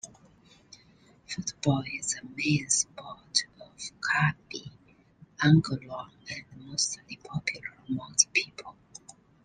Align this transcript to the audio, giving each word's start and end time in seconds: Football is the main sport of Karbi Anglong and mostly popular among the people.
Football 1.27 1.83
is 1.93 2.15
the 2.15 2.27
main 2.33 2.67
sport 2.71 3.45
of 3.59 3.67
Karbi 3.99 4.71
Anglong 5.37 6.09
and 6.27 6.65
mostly 6.67 7.17
popular 7.23 7.67
among 7.87 8.13
the 8.17 8.25
people. 8.33 8.75